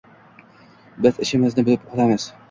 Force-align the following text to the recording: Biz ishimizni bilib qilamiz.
Biz 1.05 1.19
ishimizni 1.25 1.65
bilib 1.67 1.83
qilamiz. 1.91 2.27